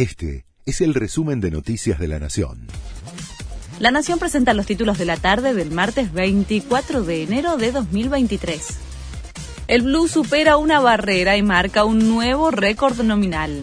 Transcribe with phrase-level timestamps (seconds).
[0.00, 2.68] Este es el resumen de Noticias de la Nación.
[3.80, 8.62] La Nación presenta los títulos de la tarde del martes 24 de enero de 2023.
[9.68, 13.62] El blue supera una barrera y marca un nuevo récord nominal.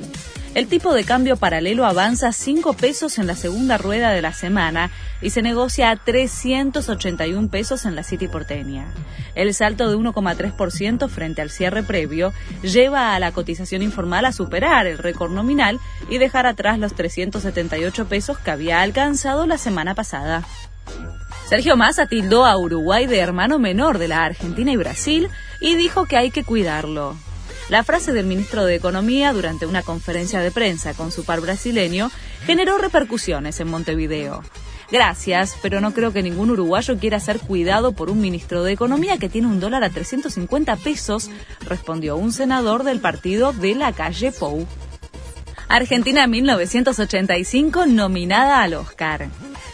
[0.58, 4.90] El tipo de cambio paralelo avanza 5 pesos en la segunda rueda de la semana
[5.22, 8.88] y se negocia a 381 pesos en la City porteña.
[9.36, 12.34] El salto de 1,3% frente al cierre previo
[12.64, 15.80] lleva a la cotización informal a superar el récord nominal
[16.10, 20.44] y dejar atrás los 378 pesos que había alcanzado la semana pasada.
[21.48, 25.30] Sergio Massa tildó a Uruguay de hermano menor de la Argentina y Brasil
[25.62, 27.16] y dijo que hay que cuidarlo.
[27.70, 32.10] La frase del ministro de Economía durante una conferencia de prensa con su par brasileño
[32.46, 34.42] generó repercusiones en Montevideo.
[34.90, 39.18] Gracias, pero no creo que ningún uruguayo quiera ser cuidado por un ministro de Economía
[39.18, 41.30] que tiene un dólar a 350 pesos,
[41.68, 44.66] respondió un senador del partido de la calle Pou.
[45.70, 49.28] Argentina 1985 nominada al Oscar.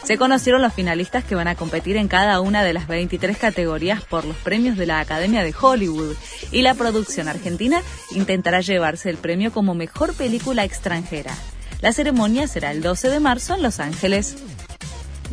[0.04, 4.04] Se conocieron los finalistas que van a competir en cada una de las 23 categorías
[4.04, 6.16] por los premios de la Academia de Hollywood
[6.52, 11.34] y la producción argentina intentará llevarse el premio como mejor película extranjera.
[11.80, 14.36] La ceremonia será el 12 de marzo en Los Ángeles.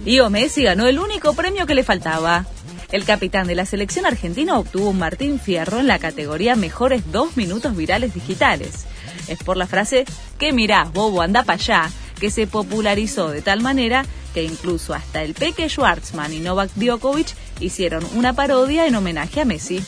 [0.05, 2.45] Leo Messi ganó el único premio que le faltaba.
[2.93, 7.37] El capitán de la selección argentina obtuvo un Martín Fierro en la categoría Mejores dos
[7.37, 8.87] minutos virales digitales.
[9.31, 10.05] Es por la frase
[10.39, 15.22] que mirás, bobo, anda para allá, que se popularizó de tal manera que incluso hasta
[15.22, 17.28] el Peque Schwartzman y Novak Djokovic
[17.61, 19.83] hicieron una parodia en homenaje a Messi.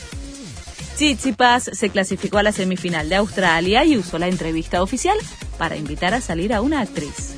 [0.95, 5.17] Tsitsipas se clasificó a la semifinal de Australia y usó la entrevista oficial
[5.57, 7.35] para invitar a salir a una actriz.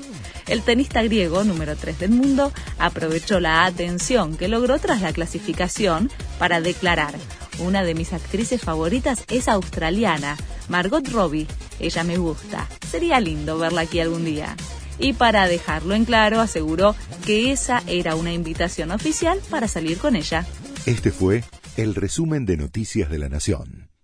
[0.48, 6.12] El tenista griego, número 3 del mundo, aprovechó la atención que logró tras la clasificación
[6.38, 7.16] para declarar,
[7.60, 10.36] una de mis actrices favoritas es australiana,
[10.68, 11.48] Margot Robbie.
[11.80, 12.68] Ella me gusta.
[12.90, 14.56] Sería lindo verla aquí algún día
[15.00, 16.96] y para dejarlo en claro aseguró
[17.26, 20.46] que esa era una invitación oficial para salir con ella.
[20.86, 21.44] Este fue
[21.78, 23.95] el resumen de Noticias de la Nación.